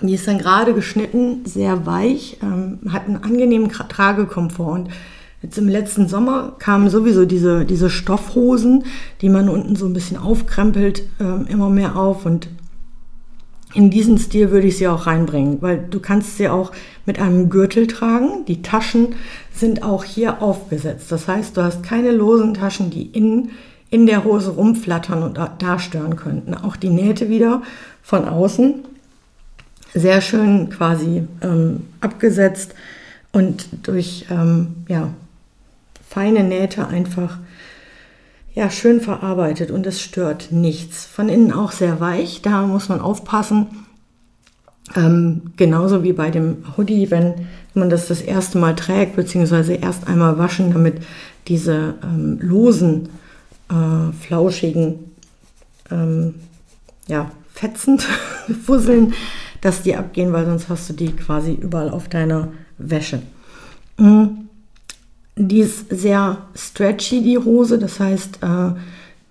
die 0.00 0.14
ist 0.14 0.26
dann 0.26 0.38
gerade 0.38 0.74
geschnitten, 0.74 1.44
sehr 1.44 1.86
weich, 1.86 2.38
ähm, 2.42 2.78
hat 2.88 3.06
einen 3.06 3.22
angenehmen 3.22 3.70
Tragekomfort. 3.70 4.72
Und 4.72 4.88
jetzt 5.42 5.56
im 5.56 5.68
letzten 5.68 6.08
Sommer 6.08 6.56
kamen 6.58 6.90
sowieso 6.90 7.24
diese, 7.24 7.64
diese 7.64 7.90
Stoffhosen, 7.90 8.84
die 9.20 9.28
man 9.28 9.48
unten 9.48 9.76
so 9.76 9.86
ein 9.86 9.92
bisschen 9.92 10.16
aufkrempelt, 10.16 11.04
ähm, 11.20 11.46
immer 11.48 11.70
mehr 11.70 11.96
auf. 11.96 12.26
Und 12.26 12.48
in 13.72 13.90
diesen 13.90 14.18
Stil 14.18 14.50
würde 14.50 14.66
ich 14.66 14.78
sie 14.78 14.88
auch 14.88 15.06
reinbringen, 15.06 15.58
weil 15.60 15.84
du 15.90 16.00
kannst 16.00 16.38
sie 16.38 16.48
auch 16.48 16.72
mit 17.06 17.20
einem 17.20 17.48
Gürtel 17.48 17.86
tragen. 17.86 18.44
Die 18.46 18.62
Taschen 18.62 19.14
sind 19.52 19.82
auch 19.84 20.02
hier 20.04 20.42
aufgesetzt. 20.42 21.10
Das 21.12 21.28
heißt, 21.28 21.56
du 21.56 21.62
hast 21.62 21.84
keine 21.84 22.10
losen 22.10 22.54
Taschen, 22.54 22.90
die 22.90 23.06
in, 23.06 23.50
in 23.90 24.06
der 24.06 24.24
Hose 24.24 24.50
rumflattern 24.50 25.22
und 25.22 25.38
da, 25.38 25.54
da 25.58 25.78
stören 25.78 26.16
könnten. 26.16 26.54
Auch 26.54 26.76
die 26.76 26.90
Nähte 26.90 27.28
wieder 27.28 27.62
von 28.02 28.26
außen 28.26 28.74
sehr 29.94 30.20
schön 30.20 30.70
quasi 30.70 31.26
ähm, 31.40 31.84
abgesetzt 32.00 32.74
und 33.32 33.68
durch 33.86 34.26
ähm, 34.30 34.84
ja, 34.88 35.10
feine 36.08 36.42
Nähte 36.44 36.88
einfach 36.88 37.38
ja, 38.54 38.70
schön 38.70 39.00
verarbeitet 39.00 39.70
und 39.70 39.86
es 39.86 40.00
stört 40.00 40.52
nichts. 40.52 41.06
Von 41.06 41.28
innen 41.28 41.52
auch 41.52 41.72
sehr 41.72 42.00
weich, 42.00 42.42
da 42.42 42.62
muss 42.62 42.88
man 42.88 43.00
aufpassen. 43.00 43.66
Ähm, 44.94 45.42
genauso 45.56 46.04
wie 46.04 46.12
bei 46.12 46.30
dem 46.30 46.58
Hoodie, 46.76 47.10
wenn 47.10 47.46
man 47.72 47.90
das 47.90 48.06
das 48.06 48.20
erste 48.20 48.58
Mal 48.58 48.76
trägt, 48.76 49.16
beziehungsweise 49.16 49.74
erst 49.74 50.06
einmal 50.06 50.38
waschen, 50.38 50.72
damit 50.72 50.96
diese 51.48 51.94
ähm, 52.02 52.38
losen, 52.40 53.08
äh, 53.70 54.12
flauschigen, 54.20 54.98
ähm, 55.90 56.34
ja, 57.08 57.30
Fetzen, 57.52 58.00
Fusseln 58.64 59.14
dass 59.64 59.80
die 59.80 59.96
abgehen, 59.96 60.34
weil 60.34 60.44
sonst 60.44 60.68
hast 60.68 60.90
du 60.90 60.92
die 60.92 61.12
quasi 61.12 61.52
überall 61.52 61.88
auf 61.88 62.08
deiner 62.08 62.48
Wäsche. 62.76 63.22
Mm. 63.96 64.26
Die 65.36 65.60
ist 65.60 65.86
sehr 65.88 66.38
stretchy, 66.54 67.22
die 67.22 67.38
Hose, 67.38 67.78
das 67.78 67.98
heißt, 67.98 68.40
äh, 68.42 68.78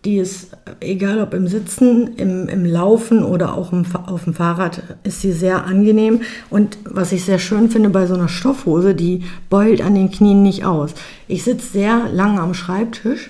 die 0.04 0.18
ist, 0.18 0.50
egal 0.82 1.22
ob 1.22 1.34
im 1.34 1.48
Sitzen, 1.48 2.16
im, 2.18 2.50
im 2.50 2.66
Laufen 2.66 3.24
oder 3.24 3.54
auch 3.54 3.72
im, 3.72 3.86
auf 4.08 4.26
dem 4.26 4.34
Fahrrad, 4.34 4.82
ist 5.04 5.22
sie 5.22 5.32
sehr 5.32 5.66
angenehm. 5.66 6.22
Und 6.50 6.78
was 6.84 7.12
ich 7.12 7.24
sehr 7.24 7.40
schön 7.40 7.70
finde 7.70 7.90
bei 7.90 8.08
so 8.08 8.16
einer 8.16 8.28
Stoffhose, 8.28 8.96
die 8.96 9.24
beult 9.50 9.82
an 9.82 9.96
den 9.96 10.12
Knien 10.12 10.42
nicht 10.42 10.66
aus. 10.66 10.94
Ich 11.28 11.44
sitze 11.44 11.72
sehr 11.72 12.10
lange 12.12 12.42
am 12.42 12.56
Schreibtisch 12.56 13.30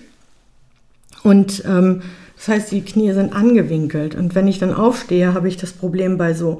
und 1.22 1.64
ähm, 1.68 2.02
das 2.38 2.48
heißt, 2.48 2.72
die 2.72 2.82
Knie 2.82 3.12
sind 3.12 3.34
angewinkelt. 3.34 4.16
Und 4.16 4.36
wenn 4.36 4.48
ich 4.48 4.58
dann 4.58 4.74
aufstehe, 4.74 5.34
habe 5.34 5.48
ich 5.48 5.58
das 5.58 5.74
Problem 5.74 6.18
bei 6.18 6.34
so, 6.34 6.60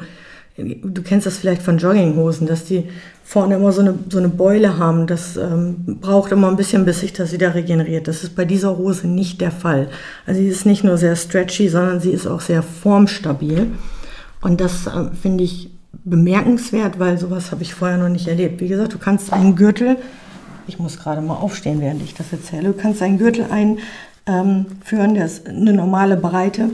du 0.58 1.02
kennst 1.02 1.26
das 1.26 1.38
vielleicht 1.38 1.62
von 1.62 1.78
Jogginghosen, 1.78 2.48
dass 2.48 2.66
die 2.66 2.90
vorne 3.24 3.56
immer 3.56 3.72
so 3.72 3.82
eine, 3.82 3.98
so 4.10 4.20
eine 4.20 4.30
Beule 4.30 4.78
haben. 4.78 5.08
Das 5.08 5.38
ähm, 5.38 5.98
braucht 6.02 6.32
immer 6.32 6.50
ein 6.50 6.58
bisschen, 6.58 6.86
bis 6.86 7.00
sich 7.00 7.14
das 7.14 7.32
wieder 7.32 7.56
regeneriert. 7.56 8.08
Das 8.08 8.24
ist 8.24 8.36
bei 8.36 8.46
dieser 8.46 8.78
Hose 8.78 9.08
nicht 9.08 9.42
der 9.42 9.52
Fall. 9.52 9.90
Also 10.26 10.40
sie 10.40 10.48
ist 10.48 10.66
nicht 10.66 10.84
nur 10.84 10.98
sehr 10.98 11.16
stretchy, 11.16 11.70
sondern 11.70 12.00
sie 12.00 12.12
ist 12.12 12.28
auch 12.28 12.42
sehr 12.42 12.62
formstabil. 12.62 13.72
Und 14.42 14.62
das 14.62 14.88
äh, 14.88 15.10
finde 15.20 15.44
ich 15.44 15.72
bemerkenswert, 16.04 17.00
weil 17.00 17.18
sowas 17.18 17.52
habe 17.52 17.64
ich 17.64 17.74
vorher 17.74 17.98
noch 17.98 18.10
nicht 18.10 18.28
erlebt. 18.28 18.62
Wie 18.62 18.68
gesagt, 18.68 18.94
du 18.94 18.98
kannst 18.98 19.32
einen 19.32 19.56
Gürtel, 19.56 19.98
ich 20.68 20.80
muss 20.80 21.00
gerade 21.00 21.22
mal 21.22 21.36
aufstehen, 21.36 21.82
während 21.82 22.02
ich 22.02 22.14
das 22.14 22.32
erzähle, 22.32 22.70
du 22.70 22.74
kannst 22.74 23.02
einen 23.02 23.18
Gürtel 23.18 23.46
einführen, 23.50 25.14
der 25.14 25.26
ist 25.26 25.48
eine 25.48 25.74
normale 25.74 26.18
Breite. 26.18 26.70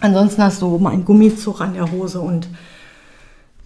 Ansonsten 0.00 0.42
hast 0.42 0.62
du 0.62 0.74
oben 0.74 0.86
einen 0.86 1.04
Gummizug 1.04 1.60
an 1.60 1.74
der 1.74 1.90
Hose 1.90 2.20
und 2.20 2.48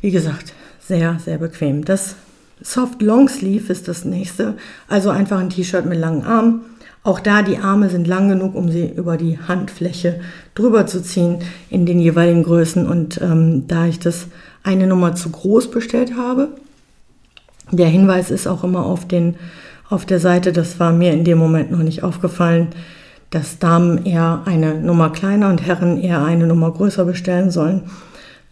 wie 0.00 0.10
gesagt, 0.10 0.54
sehr, 0.80 1.18
sehr 1.24 1.38
bequem. 1.38 1.84
Das 1.84 2.16
Soft 2.60 3.02
Long 3.02 3.28
Sleeve 3.28 3.72
ist 3.72 3.88
das 3.88 4.04
nächste, 4.04 4.54
also 4.88 5.10
einfach 5.10 5.38
ein 5.38 5.50
T-Shirt 5.50 5.86
mit 5.86 5.98
langen 5.98 6.24
Armen. 6.24 6.62
Auch 7.04 7.18
da 7.18 7.42
die 7.42 7.58
Arme 7.58 7.88
sind 7.88 8.06
lang 8.06 8.28
genug, 8.28 8.54
um 8.54 8.70
sie 8.70 8.88
über 8.88 9.16
die 9.16 9.38
Handfläche 9.38 10.20
drüber 10.54 10.86
zu 10.86 11.02
ziehen 11.02 11.38
in 11.68 11.84
den 11.84 11.98
jeweiligen 11.98 12.44
Größen. 12.44 12.86
Und 12.86 13.20
ähm, 13.20 13.66
da 13.66 13.86
ich 13.86 13.98
das 13.98 14.28
eine 14.62 14.86
Nummer 14.86 15.14
zu 15.16 15.30
groß 15.30 15.70
bestellt 15.70 16.16
habe, 16.16 16.48
der 17.72 17.88
Hinweis 17.88 18.30
ist 18.30 18.46
auch 18.46 18.62
immer 18.62 18.86
auf, 18.86 19.08
den, 19.08 19.34
auf 19.88 20.06
der 20.06 20.20
Seite, 20.20 20.52
das 20.52 20.78
war 20.78 20.92
mir 20.92 21.12
in 21.12 21.24
dem 21.24 21.38
Moment 21.38 21.72
noch 21.72 21.82
nicht 21.82 22.04
aufgefallen, 22.04 22.68
dass 23.32 23.58
Damen 23.58 24.06
eher 24.06 24.42
eine 24.44 24.76
Nummer 24.76 25.10
kleiner 25.10 25.48
und 25.48 25.66
Herren 25.66 26.00
eher 26.00 26.24
eine 26.24 26.46
Nummer 26.46 26.70
größer 26.70 27.04
bestellen 27.04 27.50
sollen 27.50 27.82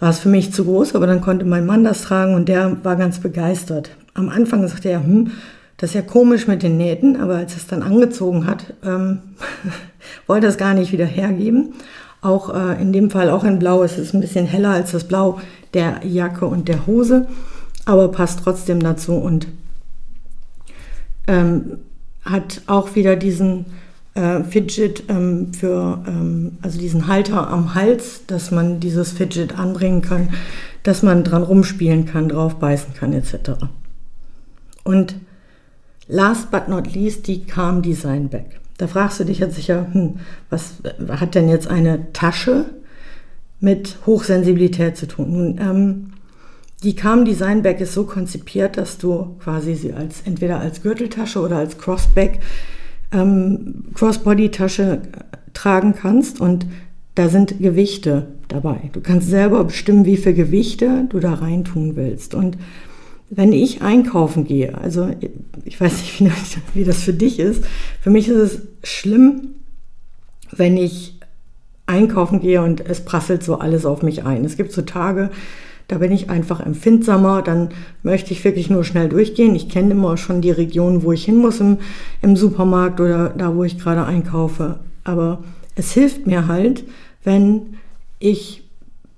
war 0.01 0.11
es 0.11 0.19
für 0.19 0.31
mich 0.31 0.53
zu 0.53 0.65
groß, 0.65 0.95
aber 0.97 1.07
dann 1.07 1.21
konnte 1.21 1.45
mein 1.45 1.67
Mann 1.67 1.85
das 1.85 2.03
tragen 2.03 2.35
und 2.35 2.49
der 2.49 2.83
war 2.83 2.97
ganz 2.97 3.21
begeistert. 3.21 3.91
Am 4.15 4.31
Anfang 4.31 4.67
sagte 4.67 4.89
er, 4.89 5.05
hm, 5.05 5.31
das 5.77 5.91
ist 5.91 5.95
ja 5.95 6.03
komisch 6.03 6.47
mit 6.47 6.63
den 6.63 6.77
Nähten, 6.77 7.21
aber 7.21 7.37
als 7.37 7.57
es 7.57 7.67
dann 7.67 7.83
angezogen 7.83 8.47
hat, 8.47 8.75
ähm, 8.85 9.21
wollte 10.27 10.47
es 10.47 10.57
gar 10.57 10.75
nicht 10.75 10.93
wieder 10.93 11.07
hergeben. 11.07 11.75
Auch 12.23 12.55
äh, 12.55 12.81
in 12.81 12.93
dem 12.93 13.11
Fall 13.11 13.31
auch 13.31 13.45
in 13.45 13.59
Blau, 13.59 13.83
es 13.83 13.99
ist 13.99 14.15
ein 14.15 14.21
bisschen 14.21 14.47
heller 14.47 14.71
als 14.71 14.93
das 14.93 15.05
Blau 15.05 15.41
der 15.73 16.01
Jacke 16.05 16.47
und 16.47 16.69
der 16.69 16.87
Hose, 16.87 17.29
aber 17.85 18.09
passt 18.09 18.41
trotzdem 18.43 18.81
dazu 18.81 19.15
und 19.15 19.47
ähm, 21.27 21.79
hat 22.25 22.63
auch 22.67 22.95
wieder 22.95 23.17
diesen 23.17 23.67
äh, 24.21 24.45
Fidget 24.45 25.05
ähm, 25.09 25.53
für, 25.55 26.03
ähm, 26.07 26.59
also 26.63 26.79
diesen 26.79 27.07
Halter 27.07 27.49
am 27.49 27.75
Hals, 27.75 28.27
dass 28.27 28.51
man 28.51 28.79
dieses 28.79 29.13
Fidget 29.13 29.59
anbringen 29.59 30.03
kann, 30.03 30.29
dass 30.83 31.03
man 31.03 31.25
dran 31.25 31.43
rumspielen 31.43 32.05
kann, 32.05 32.29
drauf 32.29 32.57
beißen 32.57 32.95
kann 32.95 33.13
etc. 33.13 33.53
Und 34.85 35.17
last 36.07 36.51
but 36.51 36.69
not 36.69 36.93
least 36.93 37.27
die 37.27 37.45
Calm 37.45 37.83
Design 37.83 38.29
Bag. 38.29 38.61
Da 38.77 38.87
fragst 38.87 39.21
du 39.21 39.25
dich 39.25 39.39
jetzt 39.39 39.57
sicher, 39.57 39.87
hm, 39.93 40.21
was 40.49 40.75
hat 41.09 41.35
denn 41.35 41.49
jetzt 41.49 41.69
eine 41.69 42.13
Tasche 42.13 42.67
mit 43.61 43.99
Hochsensibilität 44.07 44.97
zu 44.97 45.07
tun? 45.07 45.33
Nun, 45.33 45.59
ähm, 45.61 46.13
die 46.83 46.95
Calm 46.95 47.25
Design 47.25 47.63
Bag 47.63 47.81
ist 47.81 47.93
so 47.93 48.05
konzipiert, 48.05 48.79
dass 48.79 48.97
du 48.97 49.37
quasi 49.43 49.75
sie 49.75 49.93
als 49.93 50.23
entweder 50.25 50.61
als 50.61 50.83
Gürteltasche 50.83 51.41
oder 51.41 51.59
als 51.59 51.77
Crossbag 51.77 52.39
ähm, 53.13 53.85
Crossbody-Tasche 53.95 55.03
tragen 55.53 55.95
kannst 55.95 56.41
und 56.41 56.67
da 57.15 57.29
sind 57.29 57.59
Gewichte 57.59 58.29
dabei. 58.49 58.91
Du 58.93 59.01
kannst 59.01 59.29
selber 59.29 59.65
bestimmen, 59.65 60.05
wie 60.05 60.17
viele 60.17 60.35
Gewichte 60.35 61.07
du 61.09 61.19
da 61.21 61.35
reintun 61.35 61.97
willst. 61.97 62.35
Und 62.35 62.57
wenn 63.31 63.53
ich 63.53 63.83
einkaufen 63.83 64.45
gehe, 64.45 64.77
also 64.77 65.09
ich 65.65 65.81
weiß 65.81 65.93
nicht, 65.93 66.21
wie, 66.21 66.81
wie 66.81 66.85
das 66.85 67.03
für 67.03 67.13
dich 67.13 67.39
ist, 67.39 67.65
für 68.01 68.11
mich 68.11 68.29
ist 68.29 68.37
es 68.37 68.61
schlimm, 68.83 69.51
wenn 70.51 70.77
ich 70.77 71.19
einkaufen 71.87 72.41
gehe 72.41 72.63
und 72.63 72.81
es 72.81 73.05
prasselt 73.05 73.43
so 73.43 73.59
alles 73.59 73.85
auf 73.85 74.03
mich 74.03 74.25
ein. 74.25 74.45
Es 74.45 74.57
gibt 74.57 74.73
so 74.73 74.83
Tage, 74.83 75.31
da 75.91 75.99
bin 75.99 76.13
ich 76.13 76.31
einfach 76.31 76.61
empfindsamer, 76.61 77.43
dann 77.43 77.71
möchte 78.05 78.33
ich 78.33 78.45
wirklich 78.45 78.71
nur 78.71 78.85
schnell 78.85 79.09
durchgehen. 79.09 79.57
Ich 79.57 79.69
kenne 79.69 79.91
immer 79.91 80.17
schon 80.17 80.41
die 80.41 80.53
Region, 80.53 81.03
wo 81.03 81.11
ich 81.11 81.25
hin 81.25 81.37
muss 81.37 81.59
im, 81.61 81.79
im 82.23 82.37
Supermarkt 82.37 83.01
oder 83.01 83.31
da, 83.31 83.57
wo 83.57 83.65
ich 83.65 83.79
gerade 83.79 84.05
einkaufe. 84.05 84.79
Aber 85.03 85.41
es 85.75 85.93
hilft 85.93 86.29
mir 86.29 86.47
halt, 86.47 86.85
wenn 87.25 87.75
ich 88.21 88.63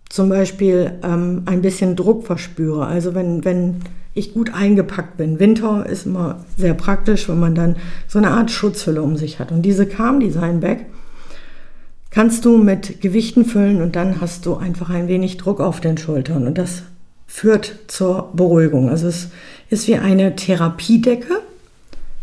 zum 0.09 0.31
Beispiel 0.31 0.93
ähm, 1.03 1.43
ein 1.45 1.61
bisschen 1.61 1.95
Druck 1.95 2.25
verspüre. 2.25 2.87
Also 2.87 3.15
wenn, 3.15 3.45
wenn 3.45 3.77
ich 4.15 4.33
gut 4.33 4.55
eingepackt 4.55 5.19
bin. 5.19 5.41
Winter 5.41 5.87
ist 5.87 6.07
immer 6.07 6.45
sehr 6.57 6.75
praktisch, 6.75 7.29
wenn 7.29 7.41
man 7.41 7.55
dann 7.55 7.77
so 8.09 8.19
eine 8.19 8.31
Art 8.31 8.51
Schutzhülle 8.51 9.03
um 9.03 9.17
sich 9.17 9.39
hat. 9.39 9.53
Und 9.53 9.63
diese 9.63 9.87
Calm 9.87 10.21
Design 10.21 10.61
Bag 10.61 10.87
kannst 12.13 12.45
du 12.45 12.59
mit 12.59 13.01
Gewichten 13.01 13.45
füllen 13.45 13.83
und 13.83 13.97
dann 13.97 14.21
hast 14.21 14.47
du 14.47 14.57
einfach 14.57 14.91
ein 14.91 15.09
wenig 15.09 15.39
Druck 15.39 15.61
auf 15.61 15.81
den 15.81 15.99
Schultern 15.99 16.47
und 16.47 16.59
das 16.59 16.83
führt 17.27 17.79
zur 17.89 18.31
Beruhigung. 18.35 18.91
Also 18.91 19.09
es 19.09 19.31
ist 19.71 19.89
wie 19.89 19.97
eine 19.97 20.37
Therapiedecke, 20.37 21.41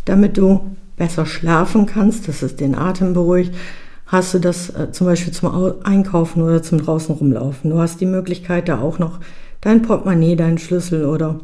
damit 0.05 0.38
du 0.38 0.75
besser 0.96 1.25
schlafen 1.25 1.88
kannst, 1.88 2.27
dass 2.27 2.43
es 2.43 2.55
den 2.55 2.75
Atem 2.75 3.13
beruhigt. 3.13 3.55
Hast 4.05 4.34
du 4.34 4.39
das 4.39 4.69
äh, 4.69 4.91
zum 4.91 5.08
Beispiel 5.08 5.34
zum 5.34 5.74
Einkaufen 5.84 6.43
oder 6.43 6.62
zum 6.62 6.79
draußen 6.79 7.15
rumlaufen. 7.15 7.72
Du 7.72 7.79
hast 7.79 8.00
die 8.01 8.05
Möglichkeit, 8.05 8.69
da 8.69 8.79
auch 8.81 9.00
noch 9.00 9.19
dein 9.62 9.81
Portemonnaie, 9.81 10.36
deinen 10.36 10.58
Schlüssel 10.58 11.05
oder 11.05 11.39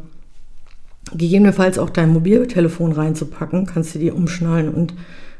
gegebenenfalls 1.13 1.79
auch 1.79 1.89
dein 1.89 2.13
Mobiltelefon 2.13 2.91
reinzupacken, 2.91 3.65
kannst 3.65 3.95
du 3.95 3.99
die 3.99 4.11
umschnallen 4.11 4.73
und 4.73 4.93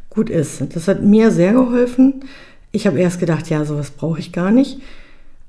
gut 0.10 0.30
ist. 0.30 0.64
Das 0.76 0.88
hat 0.88 1.04
mir 1.04 1.32
sehr 1.32 1.54
geholfen. 1.54 2.24
Ich 2.76 2.86
habe 2.86 3.00
erst 3.00 3.22
gedacht, 3.22 3.50
ja, 3.50 3.64
sowas 3.64 3.92
brauche 3.92 4.20
ich 4.20 4.34
gar 4.34 4.52
nicht. 4.52 4.82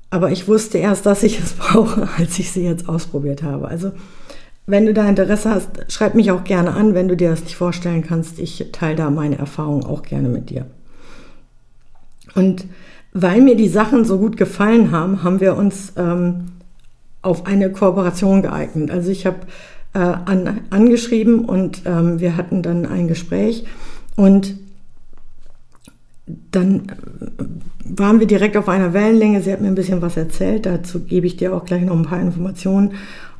Aber 0.09 0.31
ich 0.31 0.47
wusste 0.47 0.77
erst, 0.77 1.05
dass 1.05 1.23
ich 1.23 1.39
es 1.39 1.53
brauche, 1.57 2.07
als 2.17 2.39
ich 2.39 2.51
sie 2.51 2.63
jetzt 2.63 2.87
ausprobiert 2.87 3.43
habe. 3.43 3.67
Also, 3.67 3.91
wenn 4.65 4.85
du 4.85 4.93
da 4.93 5.07
Interesse 5.07 5.49
hast, 5.49 5.69
schreib 5.89 6.15
mich 6.15 6.31
auch 6.31 6.45
gerne 6.45 6.73
an, 6.73 6.93
wenn 6.93 7.09
du 7.09 7.17
dir 7.17 7.29
das 7.29 7.43
nicht 7.43 7.57
vorstellen 7.57 8.01
kannst. 8.01 8.39
Ich 8.39 8.69
teile 8.71 8.95
da 8.95 9.09
meine 9.09 9.37
Erfahrungen 9.37 9.85
auch 9.85 10.03
gerne 10.03 10.29
mit 10.29 10.49
dir. 10.49 10.67
Und 12.33 12.65
weil 13.11 13.41
mir 13.41 13.55
die 13.55 13.69
Sachen 13.69 14.05
so 14.05 14.19
gut 14.19 14.37
gefallen 14.37 14.91
haben, 14.91 15.23
haben 15.23 15.41
wir 15.41 15.57
uns 15.57 15.93
ähm, 15.97 16.51
auf 17.21 17.45
eine 17.45 17.71
Kooperation 17.71 18.41
geeignet. 18.41 18.89
Also 18.89 19.09
ich 19.09 19.25
habe 19.25 19.39
äh, 19.93 19.99
an, 19.99 20.61
angeschrieben 20.69 21.43
und 21.43 21.81
ähm, 21.85 22.21
wir 22.21 22.37
hatten 22.37 22.61
dann 22.61 22.85
ein 22.85 23.07
Gespräch 23.07 23.65
und 24.15 24.55
dann 26.51 26.91
waren 27.85 28.19
wir 28.19 28.27
direkt 28.27 28.57
auf 28.57 28.67
einer 28.67 28.93
Wellenlänge. 28.93 29.41
Sie 29.41 29.51
hat 29.51 29.61
mir 29.61 29.67
ein 29.67 29.75
bisschen 29.75 30.01
was 30.01 30.17
erzählt. 30.17 30.65
Dazu 30.65 30.99
gebe 31.01 31.25
ich 31.25 31.37
dir 31.37 31.55
auch 31.55 31.65
gleich 31.65 31.83
noch 31.83 31.95
ein 31.95 32.03
paar 32.03 32.19
Informationen. 32.19 32.93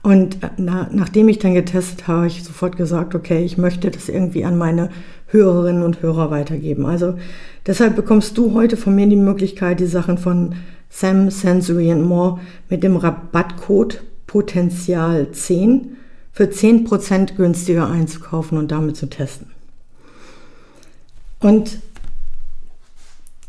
Und 0.03 0.38
na, 0.58 0.89
nachdem 0.91 1.27
ich 1.27 1.39
dann 1.39 1.53
getestet 1.53 2.08
habe, 2.08 2.20
habe 2.20 2.27
ich 2.27 2.44
sofort 2.44 2.77
gesagt, 2.77 3.13
okay, 3.13 3.44
ich 3.44 3.58
möchte 3.58 3.91
das 3.91 4.08
irgendwie 4.08 4.46
an 4.46 4.58
meine 4.58 4.89
Hörerinnen 5.27 5.84
und 5.84 6.01
Hörer 6.01 6.32
weitergeben. 6.32 6.86
Also 6.86 7.15
deshalb 7.65 7.96
bekommst 7.96 8.38
du 8.38 8.53
heute 8.53 8.77
von 8.77 8.96
mir 8.96 9.08
die 9.08 9.17
Möglichkeit, 9.17 9.82
die 9.82 9.86
Sachen 9.86 10.17
von 10.17 10.56
Sam 10.89 11.29
Sensory 11.29 11.91
and 11.91 12.06
More 12.06 12.39
mit 12.70 12.84
dem 12.84 12.96
Rabattcode 12.96 14.01
Potenzial 14.27 15.32
10 15.32 15.98
für 16.32 16.46
10% 16.46 17.36
günstiger 17.36 17.89
einzukaufen 17.89 18.58
und 18.58 18.72
damit 18.72 18.96
zu 18.96 19.08
testen. 19.08 19.48
Und 21.39 21.79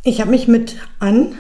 ich 0.03 0.21
habe 0.21 0.31
mich 0.31 0.49
mit 0.49 0.77
an, 0.99 1.35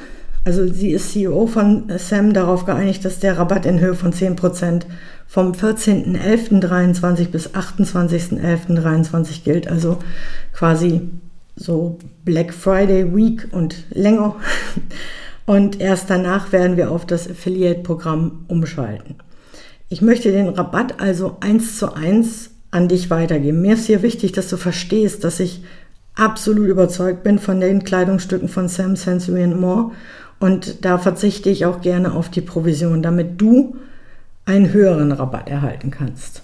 also 0.45 0.67
sie 0.67 0.91
ist 0.91 1.13
CEO 1.13 1.47
von 1.47 1.85
Sam, 1.99 2.33
darauf 2.33 2.65
geeinigt, 2.65 3.05
dass 3.05 3.19
der 3.21 3.39
Rabatt 3.39 3.67
in 3.67 3.81
Höhe 3.81 3.95
von 3.95 4.13
10% 4.13 4.83
vom 5.27 5.53
14.11.23 5.53 7.29
bis 7.29 7.51
28.11.23 7.51 9.45
gilt. 9.45 9.69
Also 9.69 9.99
quasi 10.53 11.03
so 11.55 11.99
Black 12.25 12.55
Friday 12.55 13.15
Week 13.15 13.49
und 13.53 13.85
länger. 13.91 14.37
Und 15.47 15.81
erst 15.81 16.11
danach 16.11 16.53
werden 16.53 16.77
wir 16.77 16.91
auf 16.91 17.07
das 17.07 17.27
Affiliate-Programm 17.27 18.45
umschalten. 18.49 19.15
Ich 19.89 20.03
möchte 20.03 20.31
den 20.31 20.49
Rabatt 20.49 21.01
also 21.01 21.39
eins 21.41 21.79
zu 21.79 21.95
eins 21.95 22.51
an 22.71 22.89
dich 22.89 23.09
weitergeben. 23.09 23.63
Mir 23.63 23.73
ist 23.73 23.87
hier 23.87 24.03
wichtig, 24.03 24.33
dass 24.33 24.51
du 24.51 24.59
verstehst, 24.59 25.25
dass 25.25 25.41
ich 25.41 25.63
absolut 26.19 26.69
überzeugt 26.69 27.23
bin 27.23 27.39
von 27.39 27.61
den 27.61 27.85
Kleidungsstücken 27.85 28.49
von 28.49 28.69
Sam 28.69 28.97
Sensory 28.97 29.47
More. 29.47 29.93
Und 30.41 30.85
da 30.85 30.99
verzichte 30.99 31.51
ich 31.51 31.65
auch 31.65 31.81
gerne 31.81 32.13
auf 32.13 32.29
die 32.29 32.41
Provision, 32.41 33.03
damit 33.03 33.41
du 33.41 33.77
einen 34.45 34.73
höheren 34.73 35.13
Rabatt 35.13 35.49
erhalten 35.49 35.91
kannst. 35.91 36.43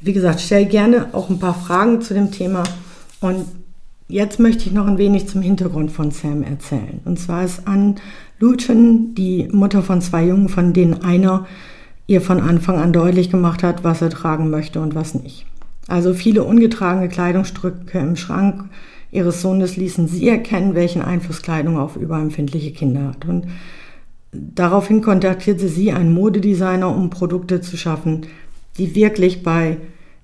Wie 0.00 0.12
gesagt, 0.12 0.40
stell 0.40 0.66
gerne 0.66 1.06
auch 1.12 1.30
ein 1.30 1.38
paar 1.38 1.54
Fragen 1.54 2.02
zu 2.02 2.14
dem 2.14 2.30
Thema. 2.30 2.62
Und 3.20 3.46
jetzt 4.08 4.38
möchte 4.38 4.66
ich 4.66 4.72
noch 4.72 4.86
ein 4.86 4.98
wenig 4.98 5.28
zum 5.28 5.42
Hintergrund 5.42 5.90
von 5.90 6.10
Sam 6.10 6.42
erzählen. 6.42 7.00
Und 7.04 7.18
zwar 7.18 7.44
ist 7.44 7.66
Ann 7.66 7.96
Luchen 8.38 9.14
die 9.14 9.48
Mutter 9.50 9.82
von 9.82 10.00
zwei 10.00 10.26
Jungen, 10.26 10.48
von 10.48 10.72
denen 10.72 11.02
einer 11.02 11.46
ihr 12.06 12.20
von 12.20 12.40
Anfang 12.40 12.78
an 12.78 12.92
deutlich 12.92 13.30
gemacht 13.30 13.62
hat, 13.62 13.82
was 13.82 14.02
er 14.02 14.10
tragen 14.10 14.50
möchte 14.50 14.80
und 14.80 14.94
was 14.94 15.14
nicht. 15.14 15.46
Also 15.86 16.14
viele 16.14 16.44
ungetragene 16.44 17.08
Kleidungsstücke 17.08 17.98
im 17.98 18.16
Schrank 18.16 18.64
ihres 19.10 19.42
Sohnes 19.42 19.76
ließen 19.76 20.08
sie 20.08 20.28
erkennen, 20.28 20.74
welchen 20.74 21.02
Einfluss 21.02 21.42
Kleidung 21.42 21.78
auf 21.78 21.96
überempfindliche 21.96 22.72
Kinder 22.72 23.08
hat. 23.08 23.26
Und 23.26 23.46
daraufhin 24.32 25.02
kontaktierte 25.02 25.68
sie 25.68 25.92
einen 25.92 26.12
Modedesigner, 26.12 26.94
um 26.94 27.10
Produkte 27.10 27.60
zu 27.60 27.76
schaffen, 27.76 28.22
die 28.76 28.94
wirklich 28.94 29.42
bei 29.44 29.76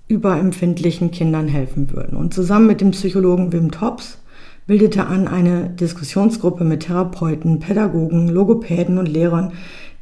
überempfindlichen 0.09 1.13
Kindern 1.13 1.47
helfen 1.47 1.93
würden. 1.93 2.17
Und 2.17 2.35
zusammen 2.35 2.67
mit 2.67 2.81
dem 2.81 2.91
Psychologen 2.91 3.53
Wim 3.53 3.71
Tops 3.71 4.19
bildete 4.67 5.07
an 5.07 5.29
eine 5.29 5.71
Diskussionsgruppe 5.71 6.65
mit 6.65 6.81
Therapeuten, 6.81 7.61
Pädagogen, 7.61 8.29
Logopäden 8.29 8.99
und 8.99 9.07
Lehrern, 9.07 9.53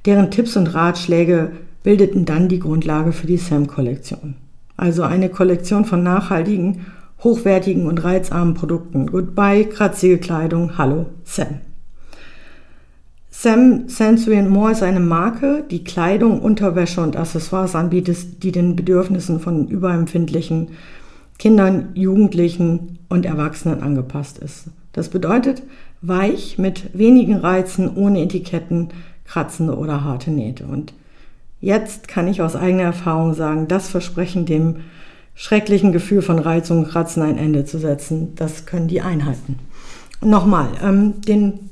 deren 0.06 0.30
Tipps 0.30 0.56
und 0.56 0.74
Ratschläge 0.74 1.52
bildeten 1.82 2.24
dann 2.24 2.48
die 2.48 2.58
Grundlage 2.58 3.12
für 3.12 3.26
die 3.26 3.36
SAM-Kollektion. 3.36 4.34
Also 4.78 5.02
eine 5.02 5.28
Kollektion 5.28 5.85
von 5.85 6.04
nachhaltigen, 6.04 6.87
hochwertigen 7.25 7.87
und 7.87 8.04
reizarmen 8.04 8.54
Produkten. 8.54 9.08
Goodbye, 9.08 9.64
kratzige 9.64 10.18
Kleidung, 10.18 10.78
hallo, 10.78 11.06
Sam. 11.25 11.61
Sam 13.28 13.88
Sensory 13.88 14.40
More 14.42 14.73
ist 14.73 14.85
eine 14.85 15.00
Marke, 15.00 15.64
die 15.68 15.82
Kleidung, 15.82 16.40
Unterwäsche 16.40 17.00
und 17.00 17.16
Accessoires 17.16 17.75
anbietet, 17.75 18.44
die 18.44 18.52
den 18.52 18.76
Bedürfnissen 18.76 19.40
von 19.40 19.66
überempfindlichen 19.66 20.68
Kindern, 21.40 21.88
Jugendlichen 21.94 23.00
und 23.08 23.26
Erwachsenen 23.26 23.82
angepasst 23.82 24.38
ist. 24.38 24.66
Das 24.92 25.08
bedeutet 25.08 25.62
weich, 26.02 26.56
mit 26.56 26.97
wenigen 26.97 27.37
Reizen, 27.37 27.97
ohne 27.97 28.23
Etiketten, 28.23 28.90
kratzende 29.25 29.76
oder 29.76 30.04
harte 30.04 30.30
Nähte. 30.30 30.66
Und 30.66 30.92
Jetzt 31.60 32.08
kann 32.08 32.28
ich 32.28 32.40
aus 32.40 32.54
eigener 32.54 32.84
Erfahrung 32.84 33.34
sagen, 33.34 33.68
das 33.68 33.88
Versprechen, 33.88 34.46
dem 34.46 34.76
schrecklichen 35.34 35.92
Gefühl 35.92 36.22
von 36.22 36.38
Reizung 36.38 36.84
und 36.84 36.90
Kratzen 36.90 37.22
ein 37.22 37.38
Ende 37.38 37.64
zu 37.64 37.78
setzen, 37.78 38.34
das 38.34 38.66
können 38.66 38.88
die 38.88 39.00
einhalten. 39.00 39.58
Nochmal, 40.20 40.68
ähm, 40.82 41.20
den 41.20 41.70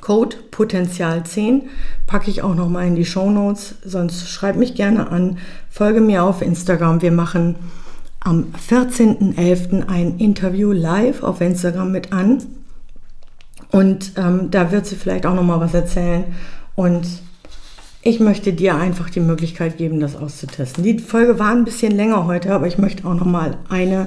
Code 0.00 0.36
Potenzial 0.50 1.24
10 1.24 1.62
packe 2.06 2.30
ich 2.30 2.42
auch 2.42 2.54
nochmal 2.54 2.86
in 2.86 2.96
die 2.96 3.04
Show 3.04 3.30
Notes, 3.30 3.76
sonst 3.84 4.28
schreib 4.28 4.56
mich 4.56 4.74
gerne 4.74 5.10
an, 5.10 5.38
folge 5.70 6.00
mir 6.00 6.24
auf 6.24 6.42
Instagram. 6.42 7.00
Wir 7.00 7.12
machen 7.12 7.56
am 8.20 8.46
14.11. 8.68 9.88
ein 9.88 10.18
Interview 10.18 10.72
live 10.72 11.22
auf 11.22 11.40
Instagram 11.40 11.92
mit 11.92 12.12
an 12.12 12.42
und 13.70 14.12
ähm, 14.16 14.50
da 14.50 14.72
wird 14.72 14.86
sie 14.86 14.96
vielleicht 14.96 15.24
auch 15.24 15.34
nochmal 15.34 15.60
was 15.60 15.74
erzählen 15.74 16.24
und 16.74 17.06
ich 18.02 18.20
möchte 18.20 18.52
dir 18.52 18.76
einfach 18.76 19.10
die 19.10 19.20
Möglichkeit 19.20 19.76
geben, 19.76 20.00
das 20.00 20.16
auszutesten. 20.16 20.84
Die 20.84 20.98
Folge 20.98 21.38
war 21.38 21.50
ein 21.50 21.64
bisschen 21.64 21.92
länger 21.92 22.26
heute, 22.26 22.54
aber 22.54 22.66
ich 22.66 22.78
möchte 22.78 23.06
auch 23.06 23.14
noch 23.14 23.26
mal 23.26 23.58
eine 23.68 24.06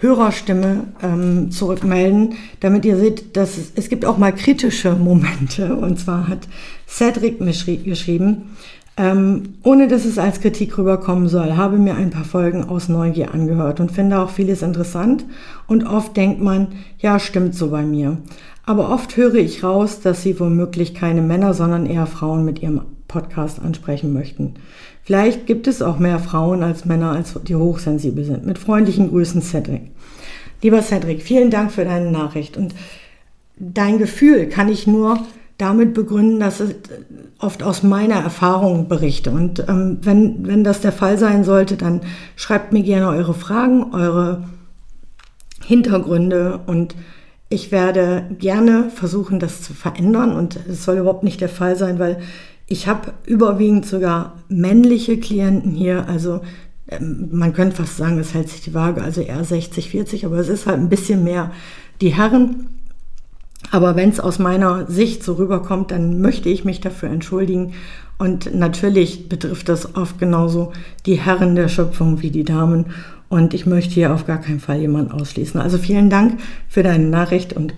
Hörerstimme 0.00 0.84
ähm, 1.02 1.50
zurückmelden, 1.50 2.34
damit 2.60 2.84
ihr 2.84 2.96
seht, 2.96 3.36
dass 3.36 3.58
es, 3.58 3.72
es 3.74 3.88
gibt 3.88 4.04
auch 4.04 4.16
mal 4.16 4.32
kritische 4.32 4.94
Momente. 4.94 5.74
Und 5.76 5.98
zwar 5.98 6.28
hat 6.28 6.46
Cedric 6.86 7.40
mir 7.40 7.52
geschrieben, 7.52 8.56
ähm, 8.96 9.54
ohne 9.64 9.88
dass 9.88 10.04
es 10.04 10.18
als 10.18 10.40
Kritik 10.40 10.78
rüberkommen 10.78 11.28
soll, 11.28 11.56
habe 11.56 11.78
mir 11.78 11.96
ein 11.96 12.10
paar 12.10 12.24
Folgen 12.24 12.64
aus 12.64 12.88
Neugier 12.88 13.32
angehört 13.32 13.78
und 13.78 13.92
finde 13.92 14.18
auch 14.18 14.30
vieles 14.30 14.62
interessant. 14.62 15.24
Und 15.68 15.84
oft 15.84 16.16
denkt 16.16 16.40
man, 16.40 16.68
ja, 16.98 17.18
stimmt 17.20 17.54
so 17.54 17.70
bei 17.70 17.82
mir. 17.82 18.18
Aber 18.64 18.90
oft 18.90 19.16
höre 19.16 19.36
ich 19.36 19.62
raus, 19.62 20.00
dass 20.00 20.22
sie 20.22 20.38
womöglich 20.38 20.94
keine 20.94 21.22
Männer, 21.22 21.54
sondern 21.54 21.86
eher 21.86 22.06
Frauen 22.06 22.44
mit 22.44 22.60
ihrem 22.60 22.82
Podcast 23.08 23.60
ansprechen 23.60 24.12
möchten. 24.12 24.54
Vielleicht 25.02 25.46
gibt 25.46 25.66
es 25.66 25.82
auch 25.82 25.98
mehr 25.98 26.18
Frauen 26.18 26.62
als 26.62 26.84
Männer, 26.84 27.12
als 27.12 27.34
die 27.42 27.56
hochsensibel 27.56 28.24
sind. 28.24 28.46
Mit 28.46 28.58
freundlichen 28.58 29.08
Grüßen, 29.08 29.42
Cedric. 29.42 29.90
Lieber 30.62 30.82
Cedric, 30.82 31.22
vielen 31.22 31.50
Dank 31.50 31.72
für 31.72 31.84
deine 31.84 32.10
Nachricht. 32.10 32.56
Und 32.56 32.74
dein 33.58 33.98
Gefühl 33.98 34.48
kann 34.48 34.68
ich 34.68 34.86
nur 34.86 35.18
damit 35.56 35.94
begründen, 35.94 36.38
dass 36.38 36.60
es 36.60 36.74
oft 37.38 37.62
aus 37.62 37.82
meiner 37.82 38.16
Erfahrung 38.16 38.86
berichte. 38.88 39.30
Und 39.30 39.64
ähm, 39.68 39.98
wenn, 40.02 40.46
wenn 40.46 40.62
das 40.62 40.80
der 40.80 40.92
Fall 40.92 41.18
sein 41.18 41.42
sollte, 41.42 41.76
dann 41.76 42.02
schreibt 42.36 42.72
mir 42.72 42.82
gerne 42.82 43.08
eure 43.08 43.34
Fragen, 43.34 43.92
eure 43.92 44.44
Hintergründe 45.64 46.60
und 46.66 46.94
ich 47.48 47.72
werde 47.72 48.26
gerne 48.38 48.90
versuchen, 48.90 49.40
das 49.40 49.62
zu 49.62 49.74
verändern. 49.74 50.32
Und 50.32 50.58
es 50.68 50.84
soll 50.84 50.98
überhaupt 50.98 51.24
nicht 51.24 51.40
der 51.40 51.48
Fall 51.48 51.76
sein, 51.76 51.98
weil 51.98 52.20
ich 52.68 52.86
habe 52.86 53.14
überwiegend 53.26 53.86
sogar 53.86 54.34
männliche 54.48 55.18
Klienten 55.18 55.72
hier, 55.72 56.06
also 56.06 56.40
ähm, 56.88 57.28
man 57.32 57.54
könnte 57.54 57.76
fast 57.76 57.96
sagen, 57.96 58.18
es 58.18 58.34
hält 58.34 58.50
sich 58.50 58.60
die 58.60 58.74
Waage, 58.74 59.02
also 59.02 59.22
eher 59.22 59.42
60, 59.42 59.90
40, 59.90 60.26
aber 60.26 60.36
es 60.36 60.48
ist 60.48 60.66
halt 60.66 60.78
ein 60.78 60.90
bisschen 60.90 61.24
mehr 61.24 61.50
die 62.00 62.14
Herren. 62.14 62.68
Aber 63.70 63.96
wenn 63.96 64.10
es 64.10 64.20
aus 64.20 64.38
meiner 64.38 64.86
Sicht 64.86 65.24
so 65.24 65.34
rüberkommt, 65.34 65.90
dann 65.90 66.20
möchte 66.20 66.48
ich 66.48 66.64
mich 66.64 66.80
dafür 66.80 67.08
entschuldigen. 67.08 67.72
Und 68.16 68.54
natürlich 68.54 69.28
betrifft 69.28 69.68
das 69.68 69.94
oft 69.94 70.18
genauso 70.18 70.72
die 71.06 71.16
Herren 71.16 71.54
der 71.54 71.68
Schöpfung 71.68 72.22
wie 72.22 72.30
die 72.30 72.44
Damen. 72.44 72.86
Und 73.28 73.54
ich 73.54 73.66
möchte 73.66 73.94
hier 73.94 74.14
auf 74.14 74.26
gar 74.26 74.40
keinen 74.40 74.60
Fall 74.60 74.80
jemanden 74.80 75.12
ausschließen. 75.12 75.60
Also 75.60 75.76
vielen 75.76 76.08
Dank 76.08 76.38
für 76.68 76.82
deine 76.82 77.08
Nachricht 77.08 77.52
und 77.52 77.74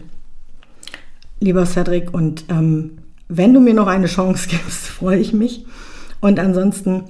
lieber 1.41 1.67
Cedric. 1.67 2.15
Und 2.15 2.45
ähm, 2.51 3.00
wenn 3.31 3.55
du 3.55 3.61
mir 3.61 3.75
noch 3.75 3.87
eine 3.87 4.07
Chance 4.07 4.49
gibst, 4.51 4.87
freue 4.87 5.19
ich 5.19 5.33
mich. 5.33 5.65
Und 6.21 6.39
ansonsten 6.39 7.05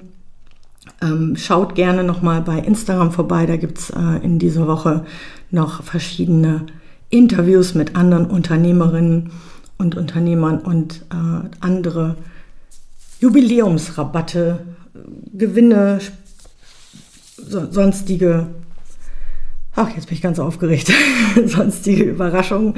ähm, 1.01 1.35
schaut 1.35 1.75
gerne 1.75 2.03
nochmal 2.03 2.41
bei 2.41 2.59
Instagram 2.59 3.11
vorbei. 3.11 3.45
Da 3.45 3.57
gibt 3.57 3.79
es 3.79 3.89
äh, 3.89 4.23
in 4.23 4.39
dieser 4.39 4.67
Woche 4.67 5.05
noch 5.49 5.83
verschiedene 5.83 6.65
Interviews 7.09 7.75
mit 7.75 7.95
anderen 7.95 8.27
Unternehmerinnen 8.27 9.31
und 9.77 9.97
Unternehmern 9.97 10.59
und 10.59 11.05
äh, 11.11 11.47
andere 11.59 12.15
Jubiläumsrabatte, 13.19 14.59
Gewinne, 15.33 15.99
so, 17.37 17.69
sonstige 17.71 18.47
Ach, 19.75 19.89
jetzt 19.95 20.07
bin 20.07 20.15
ich 20.15 20.21
ganz 20.21 20.39
aufgeregt. 20.39 20.91
Sonstige 21.45 22.03
Überraschungen. 22.03 22.75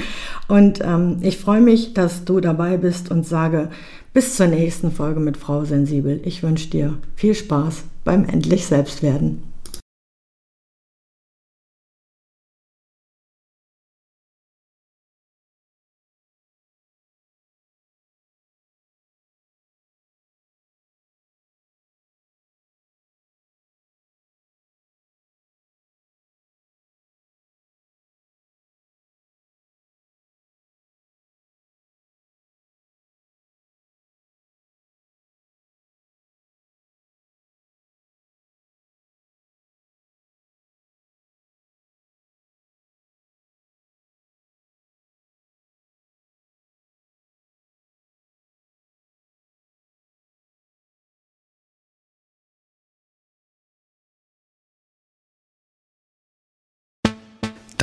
Und 0.48 0.80
ähm, 0.84 1.18
ich 1.22 1.38
freue 1.38 1.62
mich, 1.62 1.94
dass 1.94 2.24
du 2.24 2.40
dabei 2.40 2.78
bist 2.78 3.10
und 3.10 3.26
sage 3.26 3.70
bis 4.14 4.36
zur 4.36 4.48
nächsten 4.48 4.92
Folge 4.92 5.20
mit 5.20 5.38
Frau 5.38 5.66
Sensibel. 5.66 6.22
Ich 6.24 6.44
wünsche 6.44 6.70
dir 6.70 6.98
viel 7.16 7.34
Spaß 7.34 7.84
beim 8.04 8.26
Endlich 8.26 8.66
Selbstwerden. 8.68 9.53